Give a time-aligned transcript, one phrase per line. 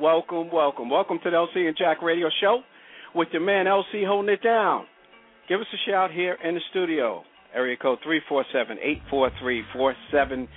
[0.00, 0.90] Welcome welcome.
[0.90, 2.62] Welcome to the LC and Jack Radio Show
[3.14, 4.86] with your man LC holding it down.
[5.48, 7.22] Give us a shout here in the studio.
[7.54, 8.00] Area code
[9.12, 10.48] 347-843-4738,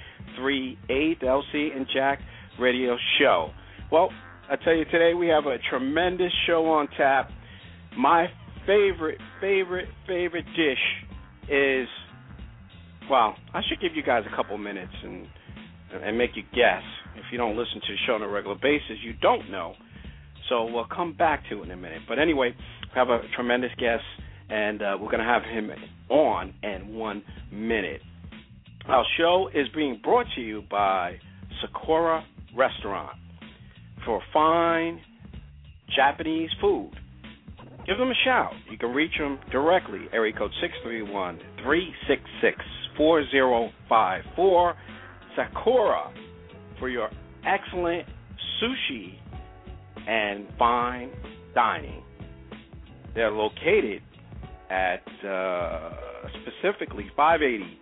[1.22, 2.20] LC and Jack
[2.60, 3.52] Radio Show.
[3.92, 4.10] Well,
[4.50, 7.30] I tell you today we have a tremendous show on tap.
[7.96, 8.26] My
[8.66, 10.82] favorite, favorite, favorite dish
[11.48, 11.88] is
[13.08, 15.28] well, I should give you guys a couple minutes and
[16.04, 16.82] and make you guess.
[17.18, 19.74] If you don't listen to the show on a regular basis, you don't know
[20.50, 22.02] so we'll come back to it in a minute.
[22.08, 24.04] But anyway, we have a tremendous guest,
[24.50, 25.72] and uh, we're going to have him
[26.10, 28.02] on in one minute.
[28.88, 31.18] Our show is being brought to you by
[31.62, 32.24] Sakura
[32.56, 33.18] Restaurant
[34.06, 35.02] for fine
[35.96, 36.92] Japanese food.
[37.86, 38.54] Give them a shout.
[38.70, 42.58] You can reach them directly, area code 631 366
[42.98, 44.76] 4054.
[45.36, 46.12] Sakura
[46.80, 47.10] for your
[47.46, 48.08] excellent
[48.62, 49.16] sushi
[50.08, 51.12] and fine
[51.54, 52.04] dining.
[53.16, 54.02] They're located
[54.70, 55.92] at uh,
[56.42, 57.80] specifically 580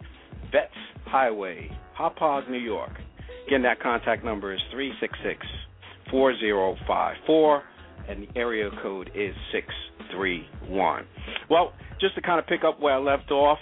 [0.52, 0.72] Vets
[1.06, 2.92] Highway, Hauppauge, New York.
[3.48, 5.46] Again, that contact number is 366
[6.12, 7.64] 4054,
[8.08, 11.06] and the area code is 631.
[11.50, 13.60] Well, just to kind of pick up where I left off,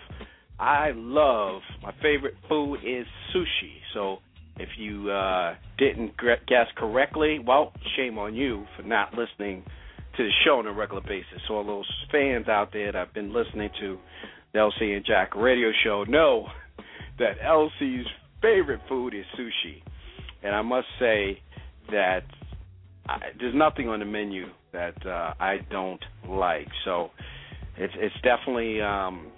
[0.60, 3.74] I love my favorite food is sushi.
[3.94, 4.18] So
[4.58, 6.14] if you uh, didn't
[6.47, 9.64] guess correctly, well, shame on you for not listening
[10.18, 11.41] to the show on a regular basis.
[11.47, 13.97] So all those fans out there that have been listening to
[14.53, 16.47] the LC and Jack radio show know
[17.18, 18.06] that LC's
[18.42, 19.81] favorite food is sushi.
[20.44, 21.40] And I must say
[21.90, 22.24] that
[23.08, 26.68] I, there's nothing on the menu that uh, I don't like.
[26.86, 27.09] So
[27.78, 29.31] it's it's definitely um,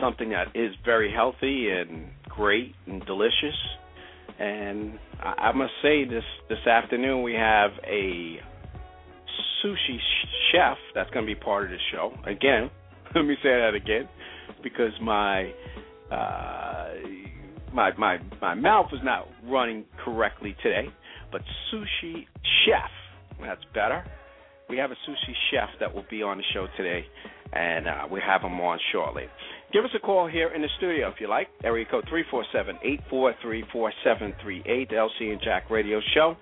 [0.00, 3.56] something that is very healthy and great and delicious
[4.38, 8.38] and I, must say this this afternoon we have a
[9.62, 9.98] sushi
[10.52, 12.12] chef that's going to be part of the show.
[12.24, 12.70] Again,
[13.14, 14.08] let me say that again
[14.62, 15.52] because my
[16.12, 16.88] uh,
[17.72, 20.88] my my my mouth is not running correctly today.
[21.30, 22.26] But sushi
[22.64, 22.90] chef,
[23.40, 24.04] that's better.
[24.70, 27.04] We have a sushi chef that will be on the show today,
[27.52, 29.24] and uh, we have him on shortly.
[29.70, 31.48] Give us a call here in the studio if you like.
[31.62, 32.08] Area code
[33.12, 36.36] 347-843-4738, LC and Jack Radio Show.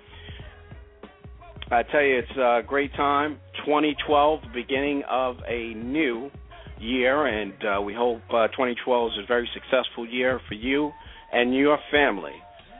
[1.73, 3.41] I tell you, it's a great time.
[3.65, 6.31] 2012, the beginning of a new
[6.79, 10.93] year, and uh, we hope uh, 2012 is a very successful year for you
[11.33, 12.35] and your family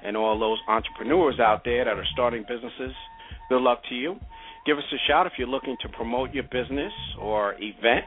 [0.05, 2.95] and all those entrepreneurs out there that are starting businesses.
[3.49, 4.15] Good luck to you.
[4.65, 8.05] Give us a shout if you're looking to promote your business or event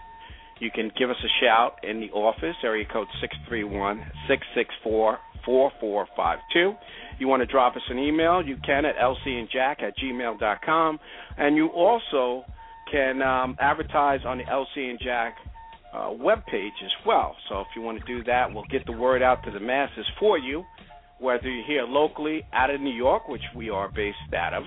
[0.59, 3.97] you can give us a shout in the office, area code 631
[4.27, 6.73] 664 4452.
[7.19, 10.99] You want to drop us an email, you can at lcandjack at gmail.com.
[11.37, 12.43] And you also
[12.91, 15.35] can um, advertise on the LC and Jack
[15.93, 17.35] uh, webpage as well.
[17.47, 20.05] So if you want to do that, we'll get the word out to the masses
[20.19, 20.63] for you,
[21.19, 24.63] whether you're here locally out of New York, which we are based out of,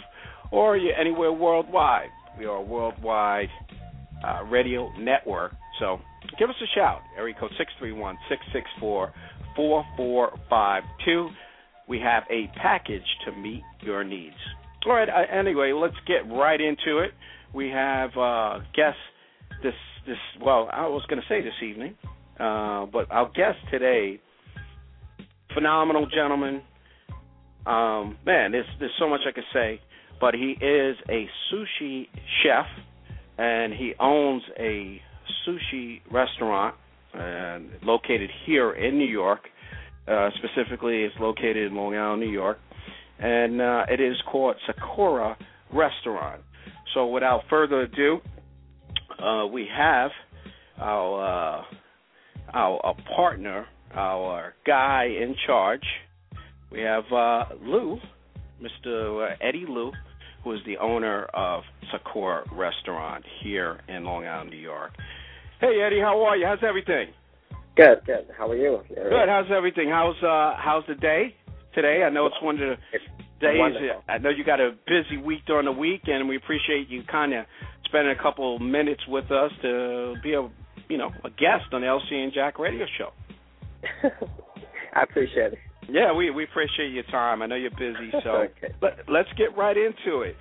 [0.50, 2.08] or you're anywhere worldwide.
[2.38, 3.48] We are a worldwide
[4.26, 5.98] uh, radio network so
[6.38, 7.00] give us a shout.
[7.18, 9.12] Area code 631 664
[9.56, 11.28] 4452.
[11.88, 14.36] We have a package to meet your needs.
[14.86, 17.10] All right, uh, anyway, let's get right into it.
[17.52, 19.00] We have uh, guests
[19.62, 19.74] this,
[20.06, 21.96] this, well, I was going to say this evening,
[22.38, 24.20] uh, but our guest today,
[25.54, 26.62] phenomenal gentleman.
[27.66, 29.80] Um, man, there's, there's so much I could say,
[30.20, 32.06] but he is a sushi
[32.42, 32.66] chef
[33.38, 35.00] and he owns a
[35.46, 36.74] sushi restaurant
[37.14, 39.40] uh, located here in New York.
[40.06, 42.58] Uh, specifically, it's located in Long Island, New York,
[43.18, 45.36] and uh, it is called Sakura
[45.72, 46.42] Restaurant.
[46.94, 48.18] So, without further ado,
[49.22, 50.10] uh, we have
[50.78, 51.62] our uh,
[52.52, 55.84] our, our partner, our guy in charge.
[56.70, 57.98] We have uh, Lu,
[58.60, 59.30] Mr.
[59.30, 59.92] Uh, Eddie Lu,
[60.42, 64.92] who is the owner of Sakura Restaurant here in Long Island, New York.
[65.62, 66.44] Hey Eddie, how are you?
[66.44, 67.10] How's everything?
[67.76, 68.26] Good, good.
[68.36, 68.80] How are you?
[68.88, 69.28] Good.
[69.28, 69.88] How's everything?
[69.90, 71.36] How's uh how's the day
[71.72, 72.02] today?
[72.04, 72.98] I know it's one of the
[73.40, 73.60] days.
[73.60, 74.02] wonderful.
[74.08, 77.32] I know you got a busy week during the week, and we appreciate you kind
[77.32, 77.46] of
[77.84, 80.50] spending a couple minutes with us to be a
[80.88, 83.10] you know a guest on the LC and Jack Radio Show.
[84.94, 85.58] I appreciate it.
[85.88, 87.40] Yeah, we we appreciate your time.
[87.40, 88.74] I know you're busy, so Okay.
[88.82, 90.34] let, let's get right into it.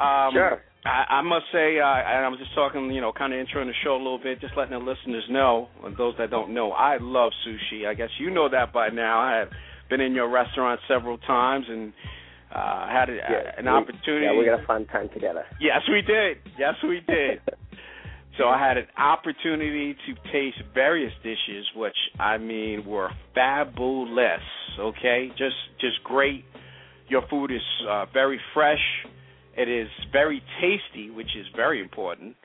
[0.00, 0.62] Um, Sure.
[0.84, 3.66] I, I must say, uh, and I was just talking, you know, kind of introing
[3.66, 6.70] the show a little bit, just letting the listeners know, and those that don't know,
[6.72, 7.86] I love sushi.
[7.86, 9.20] I guess you know that by now.
[9.20, 9.48] I have
[9.90, 11.92] been in your restaurant several times and
[12.54, 14.26] uh, had a, Yeah, an we- opportunity.
[14.26, 15.44] Yeah, we got a fun time together.
[15.60, 16.38] Yes, we did.
[16.58, 17.40] Yes, we did.
[18.38, 24.40] so I had an opportunity to taste various dishes, which I mean were fabulous.
[24.78, 26.44] Okay, just just great.
[27.08, 28.78] Your food is uh, very fresh.
[29.58, 32.36] It is very tasty, which is very important.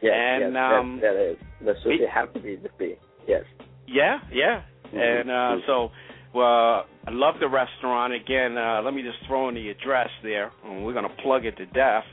[0.00, 1.36] Yes, And, yes, um, that, that is.
[1.60, 2.98] The sushi it- have to be the big.
[3.28, 3.44] Yes.
[3.86, 4.62] Yeah, yeah.
[4.92, 5.20] Mhm.
[5.20, 5.90] And uh, so,
[6.34, 8.12] well, I love the restaurant.
[8.14, 11.44] Again, uh, let me just throw in the address there, and we're going to plug
[11.44, 12.04] it to death.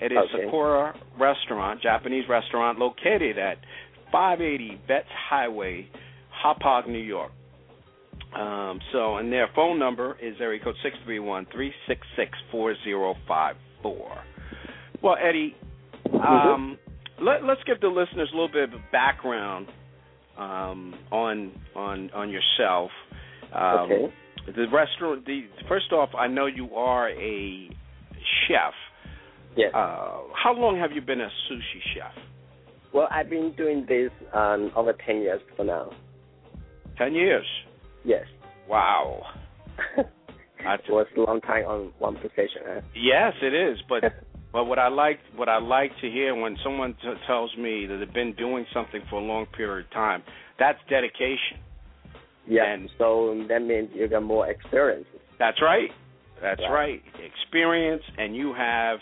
[0.00, 0.44] It is Okay.
[0.44, 3.58] Sakura Restaurant, Japanese restaurant, located at
[4.10, 5.88] 580 Vets Highway,
[6.42, 7.32] Hauppauge, New York.
[8.34, 12.30] Um, so, and their phone number is area code six three one three six six
[12.50, 14.10] four zero five four.
[15.02, 15.56] Well, Eddie,
[16.12, 16.78] um,
[17.20, 19.68] let, let's give the listeners a little bit of background
[20.38, 22.90] um, on on on yourself.
[23.54, 24.14] Um, okay.
[24.46, 25.26] The restaurant.
[25.26, 27.68] The first off, I know you are a
[28.48, 28.74] chef.
[29.56, 29.70] Yes.
[29.74, 32.14] Uh, how long have you been a sushi chef?
[32.92, 35.90] well, I've been doing this um, over ten years for now.
[36.98, 37.46] Ten years.
[38.04, 38.24] Yes.
[38.68, 39.22] Wow.
[40.64, 42.62] That's, it was a long time on one position.
[42.66, 42.80] Huh?
[42.94, 43.78] yes, it is.
[43.88, 44.02] But
[44.52, 47.96] but what I like what I like to hear when someone t- tells me that
[47.98, 50.22] they've been doing something for a long period of time,
[50.58, 51.58] that's dedication.
[52.48, 52.64] yeah.
[52.72, 55.06] And- so that means you got more experience.
[55.38, 55.90] That's right.
[56.42, 56.70] That's Right.
[56.70, 57.02] right.
[57.22, 58.98] Experience, and you have,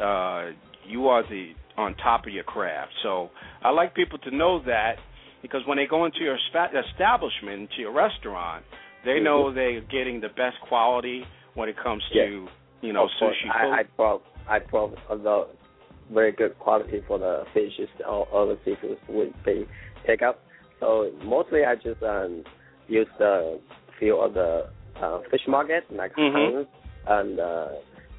[0.00, 0.50] uh,
[0.86, 2.92] you are the on top of your craft.
[3.02, 3.30] So
[3.62, 4.96] I like people to know that
[5.42, 6.36] because when they go into your
[6.90, 8.64] establishment, into your restaurant,
[9.04, 11.24] they know they're getting the best quality
[11.54, 12.46] when it comes to
[12.82, 13.72] you know of course, sushi food.
[13.72, 15.46] I, I brought I brought the
[16.12, 19.66] very good quality for the fishes or other seafoods would be
[20.06, 20.40] take up.
[20.80, 22.44] So mostly I just um,
[22.88, 23.58] use the
[23.98, 24.66] few of the
[25.00, 26.32] uh, fish market like Mhm.
[26.32, 26.66] Hans
[27.06, 27.68] and uh,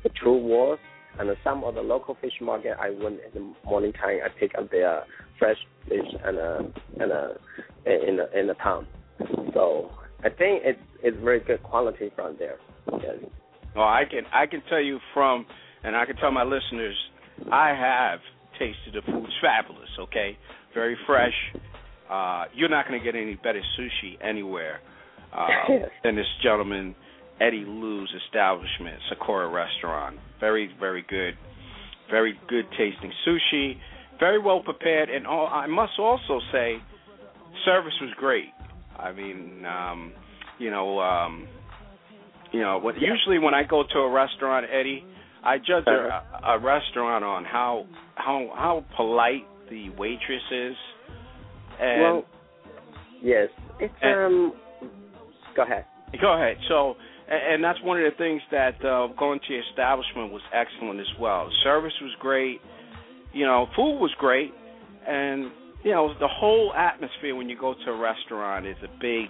[0.03, 0.79] the True Wars
[1.19, 2.75] and some of the local fish market.
[2.79, 4.19] I went in the morning time.
[4.25, 5.03] I pick up their
[5.39, 6.63] fresh fish and uh,
[6.99, 7.33] and uh,
[7.85, 8.87] in the in the town.
[9.53, 9.91] So
[10.25, 12.57] I think it's it's very good quality from there.
[12.91, 13.17] Yes.
[13.75, 15.45] Well, I can I can tell you from,
[15.83, 16.95] and I can tell my listeners,
[17.51, 18.19] I have
[18.57, 19.89] tasted the food's fabulous.
[19.99, 20.35] Okay,
[20.73, 21.33] very fresh.
[22.09, 24.79] Uh, you're not going to get any better sushi anywhere
[25.33, 25.47] uh,
[26.03, 26.95] than this gentleman
[27.39, 30.17] Eddie Lu's establishment, Sakura Restaurant.
[30.39, 31.35] Very very good,
[32.09, 33.77] very good tasting sushi.
[34.19, 36.77] Very well prepared, and all, I must also say,
[37.65, 38.47] service was great.
[38.99, 40.13] I mean, um,
[40.59, 40.99] you know.
[40.99, 41.47] Um,
[42.53, 45.03] you know, what, usually when I go to a restaurant, Eddie,
[45.43, 47.85] I judge a, a restaurant on how
[48.15, 50.75] how how polite the waitress is.
[51.81, 52.25] And well,
[53.21, 53.49] yes.
[53.79, 54.53] It's and- um.
[55.55, 55.85] Go ahead.
[56.19, 56.57] go ahead.
[56.67, 56.95] So,
[57.29, 60.99] and, and that's one of the things that uh, going to your establishment was excellent
[60.99, 61.49] as well.
[61.63, 62.59] Service was great.
[63.33, 64.53] You know, food was great,
[65.07, 65.51] and
[65.85, 69.29] you know the whole atmosphere when you go to a restaurant is a big.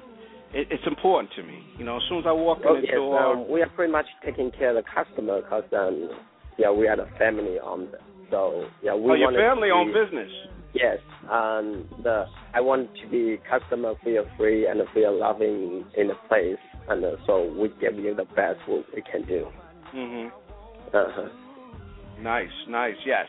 [0.54, 1.60] It, it's important to me.
[1.78, 2.96] You know, as soon as I walk in Well, the yes.
[2.96, 3.34] door.
[3.34, 6.10] Um, we are pretty much taking care of the customer because um,
[6.58, 7.90] yeah, we are the family owned.
[8.32, 10.32] So yeah, we oh, your to family-owned business.
[10.74, 10.98] Yes.
[11.30, 16.58] Um, the I want to be customer feel free and feel loving in the place,
[16.88, 19.48] and uh, so we give you the best what we can do.
[19.94, 20.32] Mhm.
[20.94, 21.30] Uh-huh.
[22.22, 22.96] Nice, nice.
[23.06, 23.28] Yes,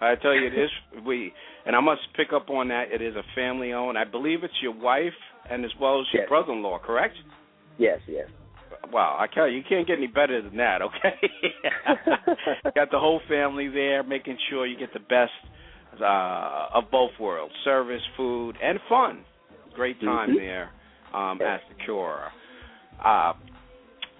[0.00, 0.70] I tell you, it is.
[1.04, 1.32] We
[1.68, 2.90] and I must pick up on that.
[2.90, 3.96] It is a family owned.
[3.96, 5.12] I believe it's your wife
[5.50, 6.28] and as well as your Yes.
[6.28, 6.78] brother-in-law.
[6.80, 7.14] Correct?
[7.76, 8.00] Yes.
[8.08, 8.26] Yes.
[8.90, 10.80] Wow, I tell you, you can't get any better than that.
[10.82, 11.18] Okay,
[12.74, 15.32] got the whole family there, making sure you get the best
[16.00, 19.24] uh, of both worlds: service, food, and fun.
[19.74, 20.36] Great time Mhm.
[20.36, 20.70] there
[21.14, 21.60] um, Yes.
[21.62, 22.30] at the Cura.
[23.04, 23.32] Uh,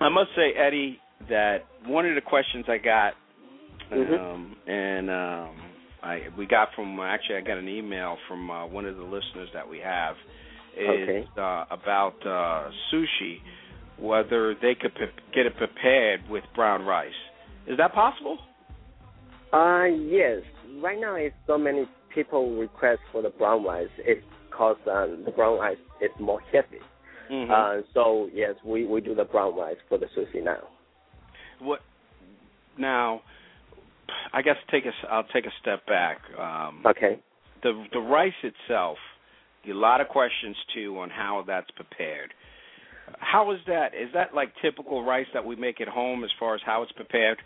[0.00, 3.14] I must say, Eddie, that one of the questions I got,
[3.90, 4.18] Mhm.
[4.18, 5.56] um, and um,
[6.02, 9.48] I we got from actually I got an email from uh, one of the listeners
[9.54, 10.16] that we have
[10.76, 11.28] is Okay.
[11.36, 13.38] uh, about uh, sushi,
[13.98, 14.92] whether they could
[15.34, 17.10] get it prepared with brown rice.
[17.66, 18.38] Is that possible?
[19.52, 20.42] Uh, yes.
[20.80, 23.88] Right now, it's so many people request for the brown rice.
[23.98, 26.78] It's because um, the brown rice is more heavy.
[27.30, 27.50] Mm-hmm.
[27.50, 30.62] Uh, so yes, we we do the brown rice for the sushi now.
[31.60, 31.80] what
[32.78, 33.20] now?
[34.32, 36.18] I guess take a I'll take a step back.
[36.38, 37.18] Um, Okay.
[37.62, 38.98] the the rice itself,
[39.68, 42.32] a lot of questions too on how that's prepared.
[43.18, 43.94] How is that?
[43.94, 46.92] Is that like typical rice that we make at home as far as how it's
[46.92, 47.38] prepared?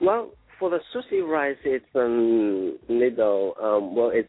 [0.00, 4.28] Well, for the sushi rice, it's um little um well, it's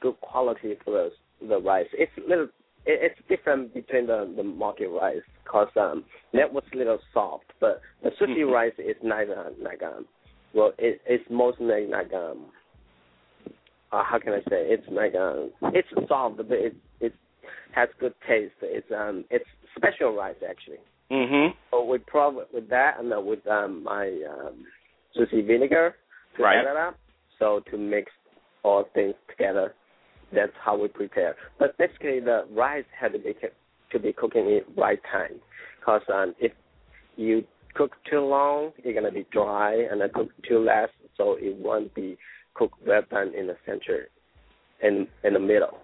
[0.00, 1.86] good quality for the the rice.
[1.92, 2.48] It's little
[2.86, 8.10] it's different between the the market rice because um that was little soft, but the
[8.10, 8.52] sushi Mhm.
[8.52, 10.06] rice is like uh, like um
[10.54, 12.46] well it it's mostly like um
[13.92, 17.14] uh, how can I say it's like um it's soft but it it
[17.74, 18.54] has good taste.
[18.62, 19.44] It's um it's
[19.76, 20.78] special rice actually.
[21.10, 21.56] Mm-hmm.
[21.70, 24.64] So we probably with that and then with um, my um,
[25.16, 25.96] sushi vinegar
[26.36, 26.58] to Right.
[26.58, 26.96] add it up.
[27.38, 28.10] So to mix
[28.62, 29.74] all things together,
[30.32, 31.36] that's how we prepare.
[31.58, 33.34] But basically, the rice had to be
[33.92, 35.40] to be cooking in right time,
[35.80, 36.52] because um, if
[37.16, 41.56] you cook too long, it's gonna be dry, and then cook too less, so it
[41.56, 42.16] won't be
[42.54, 44.08] cooked well done in the center,
[44.82, 45.78] in in the middle.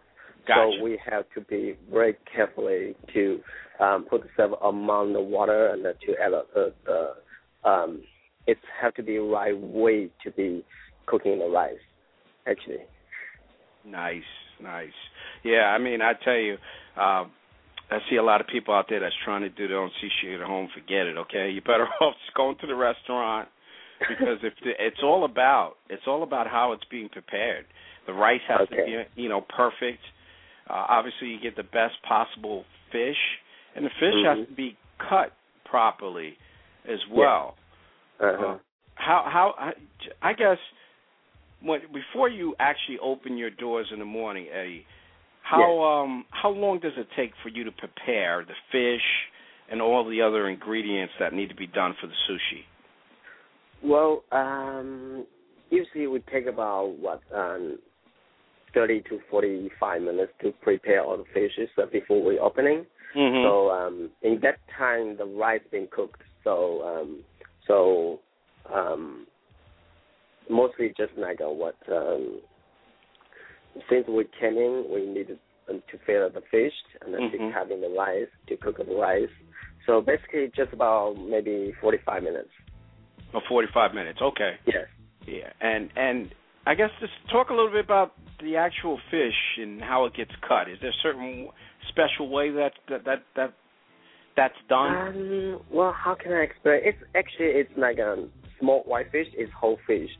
[0.46, 0.76] Gotcha.
[0.78, 3.40] So we have to be very carefully to
[3.80, 8.02] um, put the several amount of water and to add the, the um,
[8.46, 10.64] it have to be right way to be
[11.06, 11.74] cooking the rice.
[12.46, 12.84] Actually,
[13.86, 14.22] Nice,
[14.62, 14.88] nice.
[15.44, 16.56] Yeah, I mean, I tell you,
[17.00, 17.30] um,
[17.90, 20.34] I see a lot of people out there that's trying to do their own sushi
[20.34, 20.68] at home.
[20.74, 21.50] Forget it, okay?
[21.50, 23.48] You're better off just going to the restaurant
[24.08, 27.66] because if the, it's all about it's all about how it's being prepared.
[28.06, 30.02] The rice has to be you know perfect.
[30.68, 33.16] Uh, obviously, you get the best possible fish,
[33.76, 34.48] and the fish has Mhm.
[34.48, 35.32] to be cut
[35.64, 36.38] properly
[36.88, 37.56] as well.
[38.20, 38.46] uh-huh.
[38.46, 38.58] Uh,
[38.96, 39.72] how how I,
[40.22, 40.58] I guess
[41.60, 44.86] when before you actually open your doors in the morning, Eddie,
[45.44, 49.04] how um how long does it take for you to prepare the fish
[49.70, 52.64] and all the other ingredients that need to be done for the sushi?
[53.84, 55.26] well, um,
[55.70, 57.78] usually we take about what um,
[58.72, 62.86] thirty to forty-five minutes to prepare all the fishes uh, before we opening.
[63.14, 63.44] Mm-hmm.
[63.44, 66.22] So um, in that time, the rice been cooked.
[66.42, 67.22] So um,
[67.68, 68.20] so
[68.74, 69.26] um,
[70.50, 72.40] mostly just like uh, what um,
[73.88, 75.38] since we came in, we needed
[75.68, 77.32] um, to fill the fish and then Mhm.
[77.32, 79.30] to having the rice to cook the rice.
[79.86, 82.50] So basically, just about maybe forty-five minutes.
[83.34, 84.20] oh, 45 minutes.
[84.22, 84.56] Okay.
[84.66, 84.86] Yes.
[85.26, 85.50] Yeah.
[85.60, 86.34] And and
[86.66, 90.30] I guess just talk a little bit about the actual fish and how it gets
[90.46, 90.68] cut.
[90.68, 91.48] Is there a certain
[91.88, 93.52] special way that that that, that
[94.36, 94.96] that's done?
[94.96, 96.80] Um, well, how can I explain?
[96.84, 98.28] It's actually it's like a
[98.60, 99.26] small white fish.
[99.34, 100.10] It's whole fish,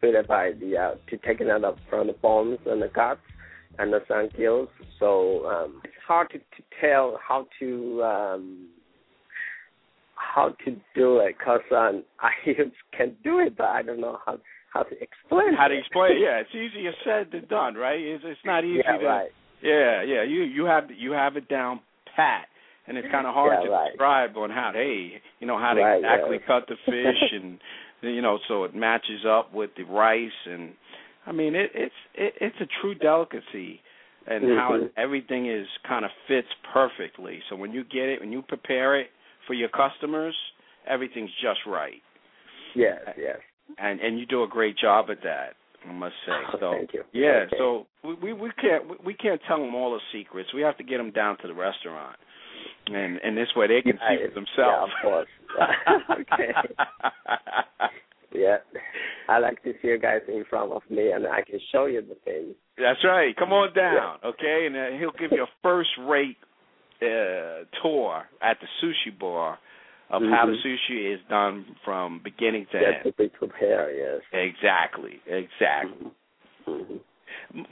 [0.00, 3.20] by the uh, to take it out from the bones and the guts
[3.78, 4.68] and the sun gills.
[4.98, 8.68] So um, it's hard to, to tell how to um,
[10.14, 12.30] how to do it because um, I
[12.96, 14.38] can do it, but I don't know how
[14.72, 15.54] how to explain.
[15.56, 15.78] how to it.
[15.78, 16.18] explain it?
[16.20, 17.98] Yeah, it's easier said than done, right?
[17.98, 19.30] It's it's not easy yeah, to right.
[19.62, 20.22] Yeah, yeah.
[20.22, 21.80] You you have you have it down
[22.16, 22.46] pat,
[22.86, 23.90] and it's kind of hard Yeah, to right.
[23.90, 26.46] describe on how hey you know how to Right, exactly yeah.
[26.46, 27.58] cut the fish and
[28.02, 30.72] you know so it matches up with the rice and
[31.26, 33.80] I mean it it's it, it's a true delicacy
[34.26, 34.90] and how Mhm.
[34.96, 37.42] everything is kind of fits perfectly.
[37.48, 39.10] So when you get it when you prepare it
[39.46, 40.36] for your customers,
[40.86, 42.02] everything's just right,
[42.74, 43.38] Yes, yes.
[43.78, 45.54] and and you do a great job at that.
[45.88, 46.32] I must say.
[46.52, 47.04] Oh, So thank you.
[47.12, 47.56] yeah, Okay.
[47.56, 50.52] so we, we we can't we- we can't tell them all the secrets.
[50.52, 52.16] We have to get them down to the restaurant,
[52.94, 54.48] and and this way they can see for themselves.
[54.58, 55.28] yeah, of course.
[56.20, 56.52] okay.
[58.32, 58.58] Yeah,
[59.28, 62.00] I like to see you guys in front of me, and I can show you
[62.00, 62.54] the things.
[62.78, 63.34] That's right.
[63.36, 64.68] Come on down, okay?
[64.68, 66.36] And uh, he'll give you a first rate
[67.02, 69.58] uh, tour at the sushi bar
[70.10, 70.64] of how the Mhm.
[70.64, 73.02] sushi is done from beginning to end.
[73.02, 73.96] to be prepared.
[73.96, 74.20] Yes.
[74.32, 76.12] Exactly, exactly.
[76.66, 76.98] hmm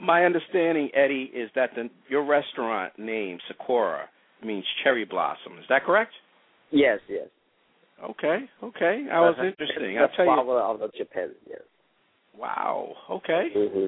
[0.01, 4.09] My understanding, Eddie, is that the, your restaurant name Sakura
[4.43, 5.53] means cherry blossom.
[5.59, 6.11] Is that correct?
[6.71, 7.27] Yes, yes.
[8.03, 9.05] Okay, okay.
[9.09, 9.97] That was interesting.
[9.97, 10.31] I'll tell you.
[10.31, 11.31] flower of Japan.
[11.47, 11.59] Yes.
[12.37, 12.93] Wow.
[13.09, 13.49] Okay.
[13.53, 13.87] hmm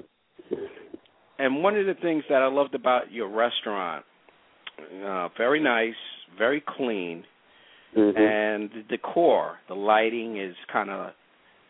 [1.40, 4.04] And one of the things that I loved about your restaurant,
[5.06, 5.96] uh, very nice,
[6.38, 7.24] very clean,
[7.96, 11.12] hmm and the decor, the lighting is kind of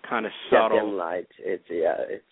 [0.09, 0.69] kind of subtle.
[0.69, 0.97] Dim subtle.
[0.97, 1.27] light.
[1.39, 1.95] It's yeah.
[2.09, 2.23] It's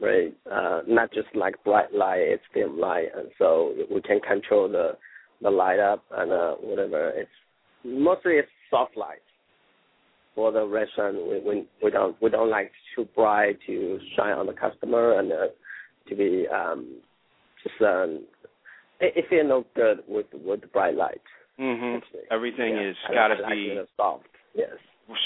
[0.00, 0.34] right?
[0.50, 4.92] Uh, not just like bright light, it's dim light, and so we can control the
[5.42, 7.10] the light up and uh, whatever.
[7.10, 7.30] It's
[7.84, 9.22] mostly it's soft light
[10.34, 11.16] for the restaurant.
[11.16, 15.32] We, we we don't we don't like too bright to shine on the customer and
[15.32, 15.46] uh,
[16.08, 17.00] to be um
[17.62, 18.24] just um
[19.00, 21.20] it, it feel no good with with the bright light.
[21.58, 22.00] Mhm.
[22.30, 22.90] Everything yeah.
[22.90, 24.26] is got to like be soft.
[24.54, 24.70] Yes.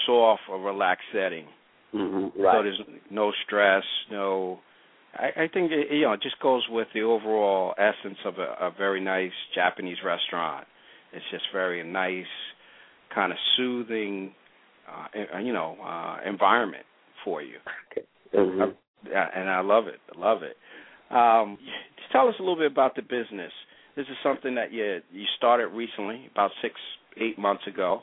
[0.07, 1.47] soft or relaxed setting.
[1.95, 2.40] Mm-hmm.
[2.40, 4.61] So there's no stress, no.
[5.14, 8.67] I, I think it, you know it just goes with the overall essence of a,
[8.67, 10.67] a very nice Japanese restaurant.
[11.12, 12.25] It's just very nice,
[13.12, 14.33] kind of soothing,
[14.88, 16.85] uh, you know, uh, environment
[17.25, 17.57] for you.
[17.90, 18.07] Okay.
[18.35, 18.75] Mhm.
[19.11, 20.00] Yeah, and I love it.
[20.14, 20.57] I love it.
[21.11, 21.59] Um,
[21.97, 23.52] just tell us a little bit about the business.
[23.97, 26.75] This is something that you you started recently, about six,
[27.17, 28.02] eight months ago.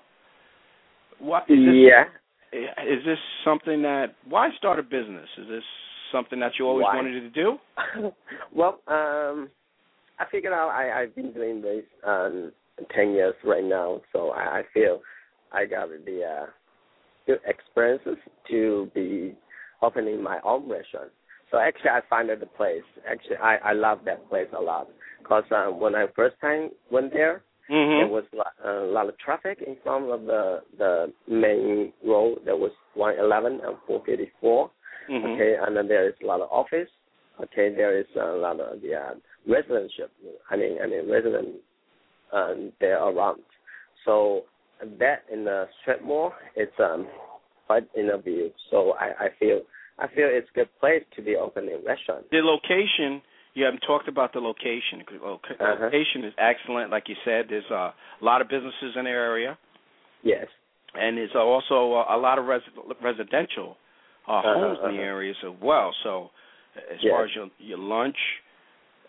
[1.20, 1.76] What is this?
[1.76, 2.04] Yeah.
[2.52, 5.28] Is this something that why start a business?
[5.38, 5.64] Is this
[6.12, 6.96] something that you always Why?
[6.96, 7.58] wanted to do?
[8.56, 9.50] well, um,
[10.20, 12.52] I figured out I, I've been doing this um,
[12.96, 15.02] ten years right now, so I, I feel
[15.52, 16.46] I got the uh,
[17.26, 18.18] good experiences
[18.50, 19.36] to be
[19.82, 21.12] opening my own restaurant.
[21.52, 22.84] So actually, I found the place.
[23.10, 24.88] Actually, I I love that place a lot
[25.20, 28.12] because um, when I first time went there, there Mm-hmm.
[28.12, 28.24] was
[28.66, 32.40] a lot of traffic in front of the the main road.
[32.46, 34.72] There was 111 and 454.
[35.08, 36.90] Hmm Okay, and then there is a lot of office.
[37.42, 39.14] Okay, there is a lot of the uh,
[39.48, 40.10] residentship.
[40.50, 41.56] I mean, I mean resident
[42.34, 43.42] um, there around.
[44.06, 44.42] So
[45.00, 47.08] that in the strip mall, it's um
[47.68, 48.52] quite in a view.
[48.72, 49.62] So I, I feel
[50.00, 52.26] I feel it's a good place to be opening restaurant.
[52.32, 53.22] The location.
[53.54, 55.02] You haven't talked about the location.
[55.20, 55.86] loca- Uh-huh.
[55.86, 57.46] Location is excellent, like you said.
[57.50, 57.90] There's uh,
[58.22, 59.58] a lot of businesses in the area,
[60.22, 60.46] Yes.
[60.94, 62.62] and there's also a, a lot of res-
[63.02, 63.78] residential
[64.28, 65.02] uh, Uh-huh, homes in the uh-huh.
[65.02, 65.94] areas as well.
[66.04, 66.30] So,
[66.76, 67.12] as Yes.
[67.12, 68.18] far as your your lunch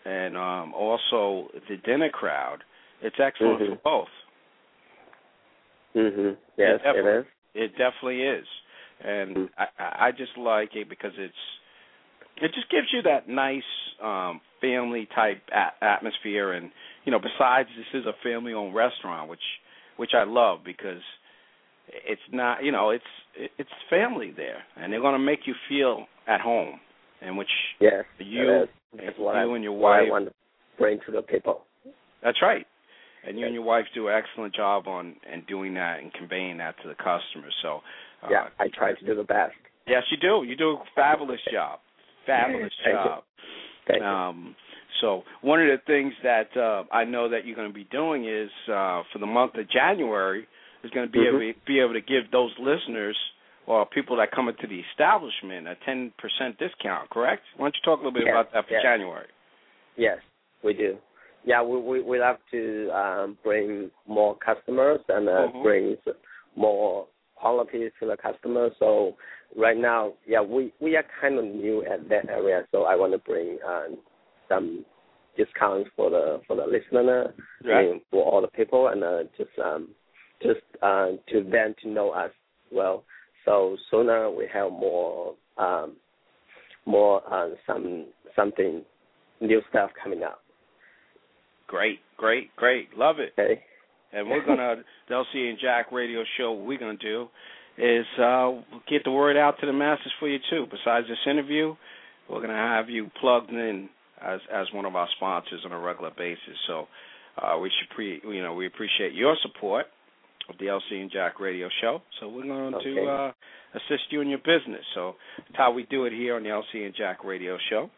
[0.05, 2.63] and um, also the dinner crowd,
[3.01, 3.67] it's excellent Mhm.
[3.69, 4.07] for both.
[5.95, 6.37] Mhm.
[6.57, 7.25] Yes, Yeah, it is.
[7.55, 8.47] It definitely is,
[9.01, 9.49] and Mm.
[9.57, 11.59] I, I I just like it because it's
[12.37, 13.63] it just gives you that nice
[14.01, 16.71] um family type a- atmosphere, and
[17.05, 19.43] you know, besides this is a family owned restaurant, which
[19.97, 21.01] which I love because
[22.07, 23.03] it's not you know it's
[23.57, 26.79] it's family there, and they're going to make you feel at home,
[27.21, 27.49] and which
[27.79, 28.03] Yes.
[28.19, 28.65] you.
[28.93, 30.33] That's you I, and your I wife want to
[30.77, 31.61] bring to the people.
[32.23, 32.65] that's right.
[33.27, 36.57] And you and your wife do an excellent job on and doing that and conveying
[36.57, 37.53] that to the customers.
[37.61, 37.81] So
[38.23, 39.53] uh, Yeah, I try to do the best.
[39.85, 40.43] Yes, you do.
[40.47, 41.79] You do a fabulous job.
[42.25, 43.03] Fabulous Thank you.
[43.03, 43.23] job.
[43.87, 44.05] Thank you.
[44.07, 44.55] Um,
[45.01, 48.25] so one of the things that uh, I know that you're going to be doing
[48.27, 50.47] is uh, for the month of January
[50.83, 51.51] is going to be Mhm.
[51.51, 53.17] able be able to give those listeners
[53.65, 57.09] or people that come into the establishment a 10% discount.
[57.09, 57.43] Correct?
[57.57, 58.81] Why don't you talk a little bit Yes, about that for yes.
[58.81, 59.27] January?
[59.95, 60.17] Yes,
[60.63, 60.97] we do.
[61.45, 65.63] Yeah, we we we love to um, bring more customers and uh, Mhm.
[65.63, 65.97] bring
[66.55, 68.69] more quality to the customer.
[68.79, 69.15] So
[69.55, 73.13] right now, yeah, we we are kind of new at that area, so I want
[73.13, 73.97] to bring um,
[74.49, 74.85] some
[75.37, 77.89] discounts for the for the listener, I Right.
[77.89, 79.89] mean, for all the people, and uh, just um
[80.41, 82.31] just uh, to them to know us
[82.71, 83.03] well.
[83.45, 85.95] So sooner we have more um
[86.85, 88.83] more uh, some something
[89.41, 90.41] new stuff coming up.
[91.67, 92.89] Great, great, great.
[92.97, 93.33] Love it.
[93.39, 93.61] Okay.
[94.11, 96.51] and we're gonna the LC and Jack radio show.
[96.51, 97.27] What we're gonna do
[97.77, 98.51] is uh,
[98.89, 100.65] get the word out to the masses for you too.
[100.69, 101.75] Besides this interview,
[102.29, 103.89] we're gonna have you plugged in
[104.21, 106.57] as as one of our sponsors on a regular basis.
[106.67, 106.87] So
[107.41, 109.85] uh, we should pre you know we appreciate your support
[110.49, 112.01] of the LC and Jack radio show.
[112.19, 112.95] So we're going Okay.
[112.95, 113.31] to uh,
[113.75, 114.83] assist you in your business.
[114.95, 117.89] So that's how we do it here on the LC and Jack radio show.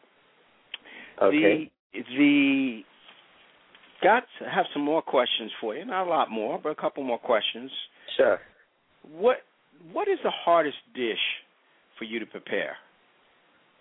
[1.22, 1.72] Okay.
[1.94, 2.82] The the
[4.02, 5.86] got have some more questions for you.
[5.86, 7.72] Not a lot more, but a couple more questions.
[8.18, 8.40] Sure.
[9.18, 9.38] What
[9.92, 11.20] what is the hardest dish
[11.98, 12.76] for you to prepare?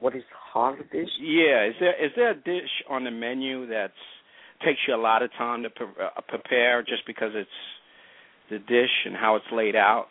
[0.01, 1.09] What is hard dish?
[1.21, 3.93] Yeah, is there is there a dish on the menu that's
[4.65, 7.49] takes you a lot of time to pre- uh, prepare just because it's
[8.51, 10.07] the dish and how it's laid out,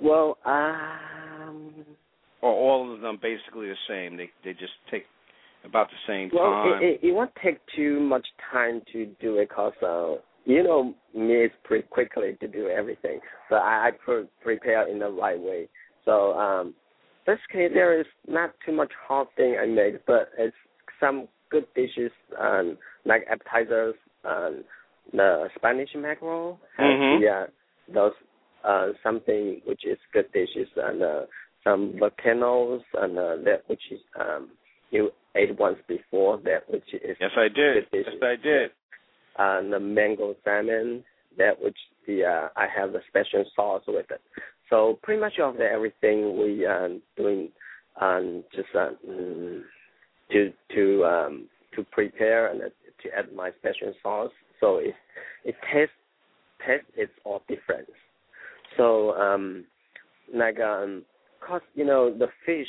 [0.00, 1.72] Well, um,
[2.40, 4.16] or all of them basically the same?
[4.16, 5.04] They they just take
[5.64, 6.82] about the same well, time.
[6.82, 10.94] it, it, it won't take too much time to do it because, uh, you know,
[11.14, 13.20] me is pretty quickly to do everything.
[13.48, 15.68] So I, I pre- prepare in the right way.
[16.04, 16.74] So um,
[17.26, 20.56] basically, there is not too much hard thing I make, but it's
[20.98, 24.64] some good dishes um, like appetizers, um,
[25.12, 27.20] the Spanish mackerel, has Mhm.
[27.20, 27.46] the, uh,
[27.88, 28.12] those
[28.64, 31.22] uh, something which is good dishes and uh,
[31.64, 34.50] some volcanoes and uh, that which is um
[34.90, 37.86] you ate once before that which is Yes, I did.
[37.92, 38.06] Yes.
[38.22, 38.70] I did.
[39.38, 41.02] and the mango salmon
[41.38, 44.20] that which the uh, I have the special sauce with it.
[44.70, 47.48] So pretty much of the everything we um doing
[48.00, 49.62] um just uh, mm,
[50.30, 52.66] to to um to prepare and uh,
[53.02, 54.32] to add my special sauce.
[54.62, 54.94] So it
[55.44, 55.92] it tastes
[56.66, 57.88] taste it's all different.
[58.78, 59.64] So um
[60.34, 61.04] like um
[61.46, 62.68] cause you know the fish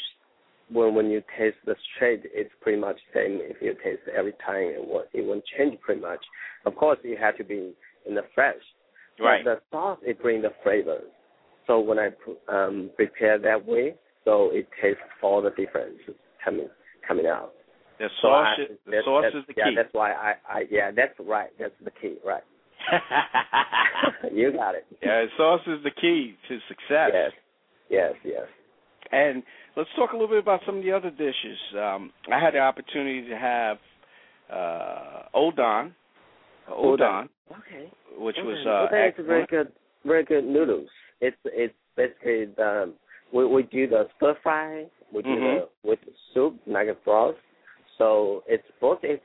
[0.72, 4.64] when when you taste the straight it's pretty much same if you taste every time
[4.64, 6.20] it won't it won't change pretty much.
[6.66, 7.74] Of course it had to be
[8.08, 8.56] in the fresh.
[9.20, 9.46] But Right.
[9.46, 11.10] the sauce it bring the flavors.
[11.68, 12.10] So when I
[12.50, 16.00] um prepare that way, so it tastes all the difference
[16.44, 16.70] coming
[17.08, 17.54] coming out.
[18.00, 19.76] The So sauce, I- is, the that's- sauce is the yeah, key.
[19.76, 21.50] that's why I, I yeah, that's right.
[21.60, 22.44] That's the key, right.
[24.34, 24.86] you got it.
[25.02, 27.12] yeah, sauce is the key to success.
[27.14, 27.32] Yes.
[27.90, 28.48] Yes, yes.
[29.12, 29.44] And
[29.78, 31.58] let's talk a little bit about some of the other dishes.
[31.78, 33.78] Um, I had the opportunity to have
[34.52, 35.92] uh, Udon,
[36.70, 37.92] uh, Udon, Okay.
[38.18, 38.70] which was okay.
[38.70, 39.72] uh, okay, it's a very good
[40.06, 40.90] very good noodles.
[41.22, 42.92] It's it's basically the
[43.34, 45.40] we we do the stir fry, we do Mhm.
[45.84, 46.00] the with
[46.34, 47.36] soup like a broth.
[47.98, 49.24] So it's both it's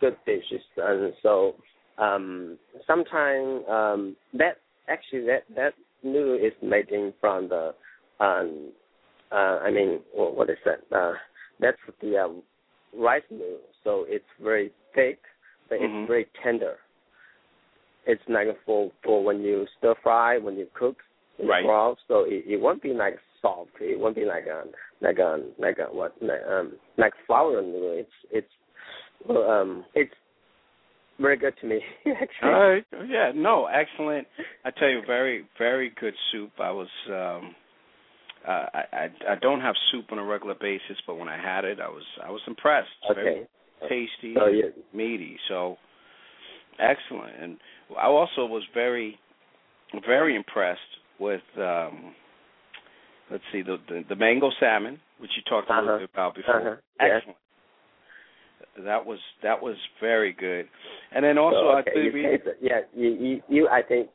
[0.00, 1.54] good dishes and so
[1.98, 7.74] um sometimes um that actually that that noodle is made in from the
[8.20, 8.70] um
[9.32, 10.80] uh I mean what, what is that?
[10.96, 11.14] Uh
[11.58, 12.42] that's the um,
[12.94, 13.60] rice noodle.
[13.84, 15.20] So it's very thick
[15.68, 15.84] but Mhm.
[16.02, 16.76] it's very tender
[18.06, 20.96] it's like for for when you stir fry, when you cook
[21.38, 21.64] Right.
[21.64, 23.72] broth, so it, it won't be like soft.
[23.80, 24.64] It won't be like a
[25.00, 27.96] like a like a what like, um like flour noodle.
[27.98, 28.52] It's it's
[29.28, 30.12] well, um it's
[31.18, 32.52] very good to me actually.
[32.52, 32.84] All right.
[33.08, 33.32] Yeah.
[33.34, 33.66] No.
[33.66, 34.26] Excellent.
[34.64, 36.52] I tell you, very, very good soup.
[36.58, 36.88] I was.
[37.08, 37.54] um
[38.46, 41.64] uh, I, I I don't have soup on a regular basis, but when I had
[41.64, 42.88] it, I was I was impressed.
[43.10, 43.22] Okay.
[43.22, 43.46] Very
[43.82, 45.36] tasty, So you meaty.
[45.48, 45.76] So
[46.78, 47.32] excellent.
[47.42, 47.58] And
[47.98, 49.18] I also was very,
[50.06, 50.80] very impressed
[51.18, 51.42] with.
[51.58, 52.14] um
[53.30, 55.98] Let's see the the, the mango salmon, which you talked a little Uh-huh.
[55.98, 56.60] bit about before.
[56.60, 56.76] Uh-huh.
[57.00, 57.10] Yes.
[57.16, 57.38] Excellent.
[58.84, 60.68] That was that was very good.
[61.12, 62.48] And then also so, I think you we taste.
[62.60, 64.10] Yeah, you, you you I think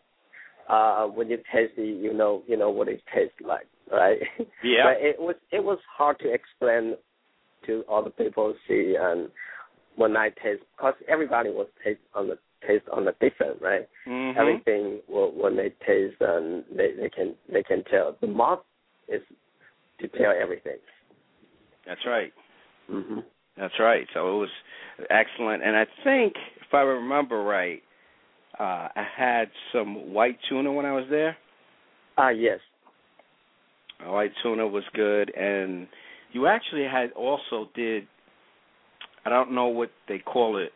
[0.69, 4.19] uh when you taste it you know you know what it tastes like, right?
[4.63, 4.83] Yeah.
[4.93, 6.95] but it was it was hard to explain
[7.67, 9.29] to other people see and
[9.95, 14.37] when I taste because everybody was taste on the taste on the different right Mhm.
[14.37, 18.61] everything will, when they taste and they they can they can tell the mouth
[19.07, 19.21] is
[19.99, 20.77] to tell everything
[21.85, 22.33] That's right.
[22.89, 23.19] hmm
[23.57, 24.07] That's right.
[24.13, 24.49] So it was
[25.09, 25.63] excellent.
[25.63, 27.81] And I think, if I remember right,
[28.59, 31.37] uh, I had some white tuna when I was there.
[32.17, 32.59] ah yes
[33.99, 35.87] Uh, white tuna was good, and
[36.33, 38.07] you actually had also did.
[39.25, 40.73] I don't know what they call it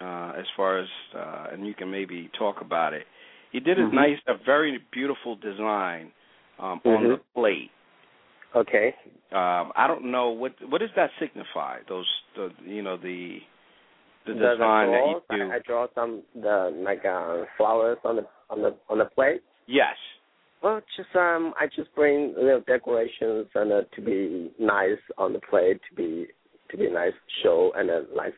[0.00, 3.06] uh, as far as, uh, and you can maybe talk about it.
[3.52, 3.92] You did a Mhm.
[3.92, 6.12] nice, a very beautiful design
[6.58, 7.70] um, on the plate.
[8.54, 8.94] okay
[9.32, 11.78] Um, I don't know what what does that signify.
[11.88, 13.38] Those, the you know the
[14.26, 15.52] the the, design the that you do.
[15.52, 19.42] I, I draw some the like uh flowers on the on the on the plate
[19.66, 19.96] yes.
[20.62, 25.40] Well, just um, I just bring little decorations and uh, to be nice on the
[25.50, 26.26] plate, to be
[26.70, 27.12] to be nice
[27.42, 28.32] show and then nice.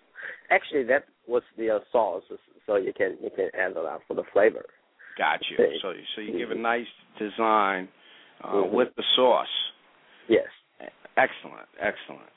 [0.51, 2.25] Actually, that was the uh, sauce,
[2.67, 4.65] so you can you can add a lot for the flavor.
[5.17, 5.57] Got you.
[5.81, 6.63] So so you give a Mhm.
[6.63, 7.89] nice design
[8.43, 8.71] uh, Mhm.
[8.71, 9.73] with the sauce.
[10.29, 10.47] Yes.
[11.17, 12.29] Excellent, excellent.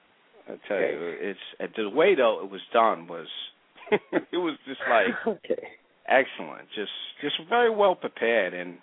[0.48, 0.94] I tell Okay.
[0.94, 1.18] you,
[1.60, 3.28] it's the way though it was done was
[3.92, 5.68] it was just like okay.
[6.08, 8.54] excellent, just just very well prepared.
[8.54, 8.78] And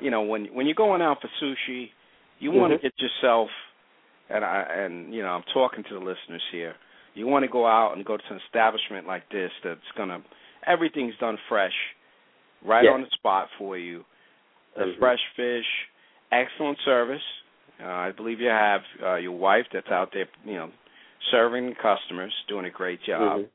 [0.00, 1.90] you know when when you're going out for sushi,
[2.38, 3.50] you want to get yourself
[4.30, 6.74] and I and you know I'm talking to the listeners here.
[7.14, 10.22] You want to go out and go to an establishment like this that's gonna
[10.66, 11.74] everything's done fresh,
[12.64, 12.92] right Yes.
[12.94, 14.04] on the spot for you.
[14.76, 14.98] The Mhm.
[14.98, 15.66] fresh fish,
[16.42, 17.22] excellent service.
[17.82, 20.70] Uh, I believe you have uh, your wife that's out there, you know,
[21.30, 23.48] serving customers, doing a great job, Mhm.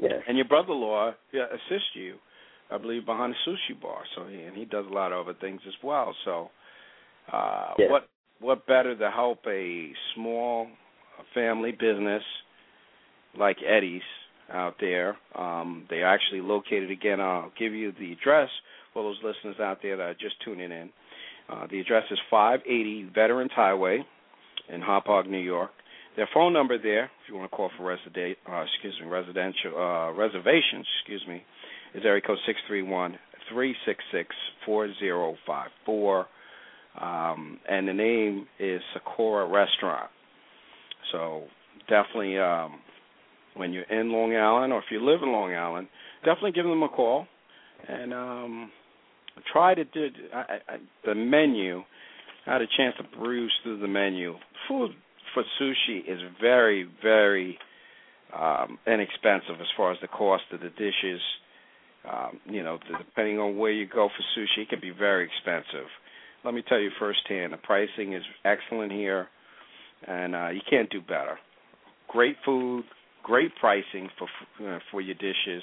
[0.00, 0.22] Yes.
[0.28, 2.18] and your brother-in-law yeah, assists you,
[2.70, 4.04] I believe, behind the sushi bar.
[4.14, 6.14] So he and he does a lot of other things as well.
[6.24, 6.50] So,
[7.32, 7.90] uh, Yes.
[7.90, 8.08] what
[8.40, 10.68] what better to help a small
[11.34, 12.22] family business
[13.36, 14.02] like Eddie's
[14.52, 15.16] out there?
[15.34, 17.20] Um, they're actually located again.
[17.20, 18.48] I'll give you the address
[18.92, 20.90] for those listeners out there that are just tuning in.
[21.48, 24.04] Uh, the address is 580 Veterans Highway
[24.72, 25.70] in Hauppauge, New York.
[26.16, 29.72] Their phone number there, if you want to call for resida- uh, excuse me, residential
[29.76, 31.42] uh, reservations, excuse me,
[31.94, 33.18] is area code six three one
[33.50, 34.34] three six six
[34.66, 36.26] four zero five four.
[37.00, 40.10] um, and the name is Sakura Restaurant.
[41.12, 41.44] So
[41.88, 42.80] definitely, um,
[43.54, 45.88] when you're in Long Island or if you live in Long Island,
[46.24, 47.26] definitely give them a call
[47.88, 48.70] and um,
[49.52, 51.82] try to do I, I, the menu.
[52.46, 54.34] I had a chance to peruse through the menu.
[54.68, 54.92] Food
[55.34, 57.58] for sushi is very, very
[58.36, 61.20] um, inexpensive as far as the cost of the dishes.
[62.10, 65.88] Um, you know, depending on where you go for sushi, it can be very expensive.
[66.44, 69.26] Let me tell you firsthand, the pricing is excellent here,
[70.06, 71.38] and uh, you can't do better.
[72.06, 72.84] Great food,
[73.22, 74.28] great pricing for
[74.66, 75.62] uh, for your dishes,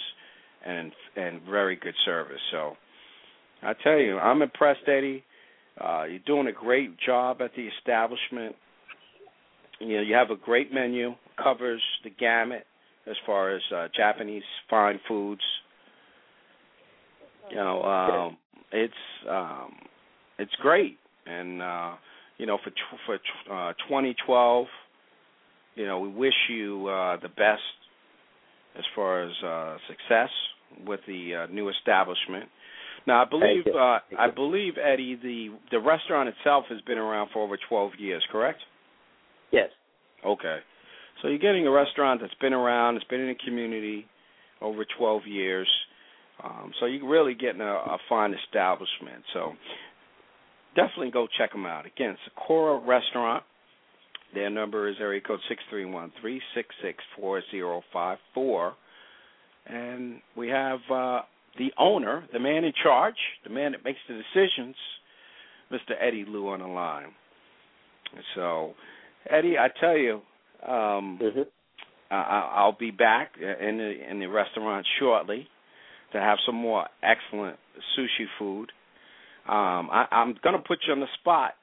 [0.65, 2.41] and and very good service.
[2.51, 2.75] So,
[3.63, 5.23] I tell you, I'm impressed, Eddie.
[5.79, 8.55] Uh, you're doing a great job at the establishment.
[9.79, 12.65] You know, you have a great menu, covers the gamut
[13.07, 15.41] as far as uh, Japanese fine foods.
[17.49, 18.37] You know, um,
[18.71, 18.93] it's
[19.29, 19.75] um,
[20.39, 21.93] it's great, and uh,
[22.37, 22.71] you know, for
[23.05, 23.15] for
[23.69, 24.67] uh, 2012,
[25.75, 27.61] you know, we wish you uh, the best
[28.77, 30.29] as far as uh, success
[30.85, 32.49] with the uh, new establishment.
[33.07, 37.43] Now, I believe uh, I believe Eddie, the the restaurant itself has been around for
[37.43, 38.59] over 12 years, correct?
[39.51, 39.69] Yes.
[40.25, 40.59] Okay.
[41.21, 44.05] So you're getting a restaurant that's been around, it's been in the community
[44.61, 45.67] over 12 years.
[46.43, 49.23] Um, so you're really getting a, a fine establishment.
[49.33, 49.53] So
[50.75, 51.85] definitely go check them out.
[51.85, 53.43] Again, Sakura Restaurant.
[54.33, 58.73] Their number is area code six three one three six six four zero five four,
[59.65, 61.21] and we have uh,
[61.57, 64.75] the owner, the man in charge, the man that makes the decisions,
[65.71, 65.93] Mr.
[65.99, 67.13] Eddie Lu on the line.
[68.35, 68.73] So,
[69.29, 70.21] Eddie, I tell you,
[70.67, 71.41] um, mm-hmm.
[72.11, 75.47] I, I'll be back in the in the restaurant shortly
[76.13, 77.57] to have some more excellent
[77.97, 78.71] sushi food.
[79.47, 81.53] Um, I, I'm going to put you on the spot,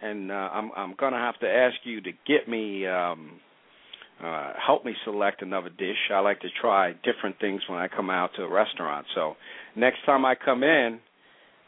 [0.00, 3.40] and uh, I'm I'm going to have to ask you to get me um,
[4.22, 5.96] uh, help me select another dish.
[6.12, 9.06] I like to try different things when I come out to a restaurant.
[9.14, 9.34] So
[9.76, 11.00] next time I come in,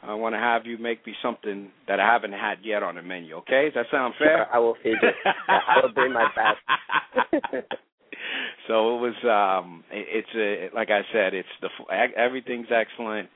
[0.03, 3.03] I want to have you make me something that I haven't had yet on the
[3.03, 3.37] menu.
[3.37, 4.47] Okay, does that sound fair?
[4.47, 5.14] Sure, I will feed it.
[5.49, 7.43] I will do my best.
[8.69, 9.14] so it was.
[9.64, 11.35] um it, It's a, like I said.
[11.35, 11.69] It's the
[12.17, 13.29] everything's excellent.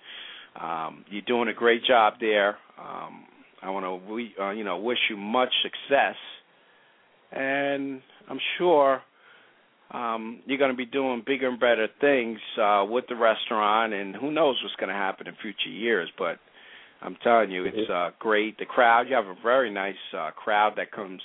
[0.60, 2.58] Um, you're doing a great job there.
[2.78, 3.24] Um,
[3.62, 6.16] I want to, uh, you know, wish you much success,
[7.32, 9.02] and I'm sure
[9.90, 14.14] um, you're going to be doing bigger and better things uh, with the restaurant, and
[14.14, 16.10] who knows what's going to happen in future years.
[16.18, 16.38] But
[17.00, 18.58] I'm telling you, it's uh, great.
[18.58, 21.22] The crowd, you have a very nice uh, crowd that comes,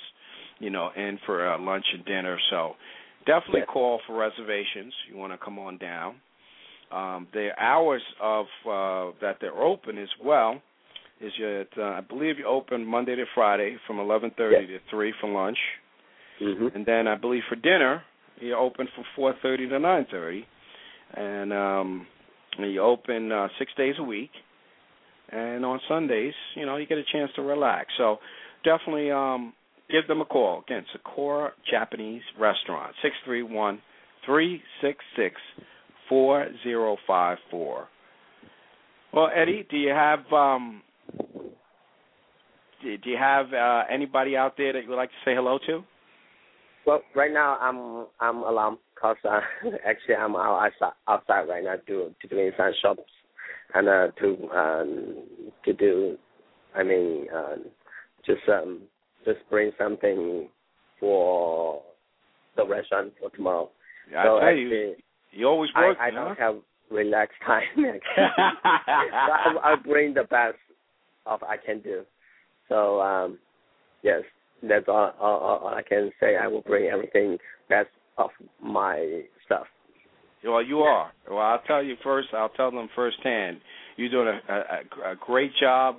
[0.60, 2.38] you know, in for uh, lunch and dinner.
[2.50, 2.72] So
[3.26, 3.72] definitely yeah.
[3.72, 4.94] call for reservations.
[5.06, 6.16] If you want to come on down.
[6.90, 10.62] Um, the hours of uh, that they're open as well
[11.20, 14.60] is at uh, I believe you open Monday to Friday from 11:30 yes.
[14.68, 15.58] to 3 for lunch,
[16.40, 16.68] mm-hmm.
[16.74, 18.02] and then I believe for dinner
[18.40, 20.44] you open from 4:30 to 9:30,
[21.14, 22.06] and um,
[22.58, 24.30] you open uh, six days a week.
[25.30, 27.88] And on Sundays, you know, you get a chance to relax.
[27.96, 28.18] So
[28.62, 29.54] definitely um,
[29.90, 30.62] give them a call.
[30.66, 33.80] Again, Sakura Japanese Restaurant, six three one
[34.26, 35.36] three six six
[36.08, 37.88] four zero five four.
[39.12, 40.82] Well, Eddie, do you have um,
[42.82, 45.82] do you have uh, anybody out there that you would like to say hello to?
[46.86, 49.40] Well, right now I'm I'm alone because uh,
[49.86, 53.02] actually I'm out outside, outside right now to to doing some shops
[53.74, 55.22] and uh, to um,
[55.64, 56.16] to do
[56.74, 57.56] I mean uh,
[58.26, 58.82] just um
[59.24, 60.48] just bring something
[61.00, 61.82] for
[62.56, 63.70] the restaurant for tomorrow.
[64.10, 64.94] Yeah, so I tell actually, you,
[65.32, 65.96] you always work.
[65.98, 66.24] I, I huh?
[66.24, 66.56] don't have
[66.90, 67.62] relaxed time.
[68.16, 70.58] I, I bring the best
[71.26, 72.02] of I can do.
[72.68, 73.38] So um,
[74.02, 74.22] yes,
[74.68, 76.36] that's all, all, all I can say.
[76.36, 78.30] I will bring everything that's of
[78.62, 79.66] my stuff.
[80.44, 81.10] Well, you are.
[81.28, 82.28] Well, I'll tell you first.
[82.32, 83.58] I'll tell them firsthand.
[83.96, 85.96] You're doing a, a, a great job,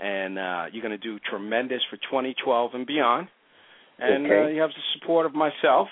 [0.00, 3.28] and uh, you're going to do tremendous for 2012 and beyond.
[3.98, 4.44] And okay.
[4.44, 5.88] uh, you have the support of myself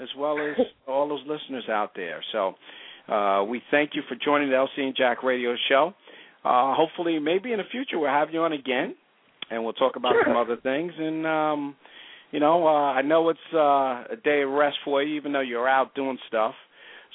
[0.00, 2.22] as well as all those listeners out there.
[2.32, 2.54] So
[3.12, 5.94] uh, we thank you for joining the LC and Jack Radio Show.
[6.44, 8.94] Uh, hopefully, maybe in the future we'll have you on again,
[9.50, 10.24] and we'll talk about sure.
[10.26, 10.92] some other things.
[10.98, 11.76] And um,
[12.30, 15.40] you know, uh, I know it's uh, a day of rest for you, even though
[15.40, 16.54] you're out doing stuff.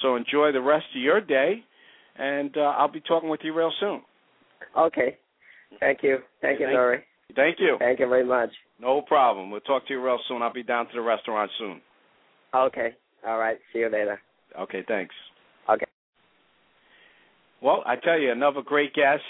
[0.02, 1.64] So enjoy the rest of your day,
[2.18, 4.02] and uh, I'll be talking with you real soon.
[4.78, 5.18] Okay.
[5.80, 6.18] Thank you.
[6.42, 7.00] Thank you, Nori.
[7.36, 7.78] Thank you.
[7.80, 8.50] Thank you very much.
[8.80, 9.52] No problem.
[9.52, 10.42] We'll talk to you real soon.
[10.42, 11.82] I'll be down to the restaurant soon.
[12.54, 12.90] Okay.
[13.26, 13.58] All right.
[13.74, 14.20] See you later.
[14.60, 15.16] Okay, thanks.
[15.70, 15.86] Okay.
[17.62, 19.24] Well, I tell you, another great guest,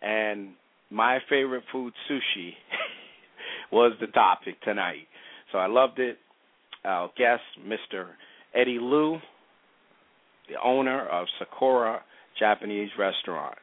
[0.00, 0.50] and
[0.90, 2.52] my favorite food, sushi,
[3.72, 5.06] was the topic tonight.
[5.52, 6.18] So I loved it.
[6.84, 8.06] Our guest, Mr.
[8.54, 9.18] Eddie Lu,
[10.48, 12.00] the owner of Sakura
[12.38, 13.56] Japanese Restaurant.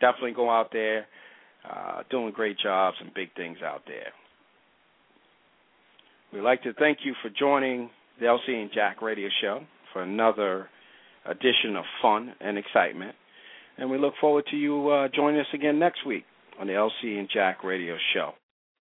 [0.00, 1.06] Definitely go out there.
[1.68, 4.12] Uh, doing great jobs and big things out there.
[6.30, 7.88] We'd like to thank you for joining
[8.20, 10.68] the LC and Jack Radio Show for another
[11.24, 13.14] edition of fun and excitement.
[13.78, 16.24] And we look forward to you uh, joining us again next week
[16.58, 18.34] on the LC and Jack Radio Show.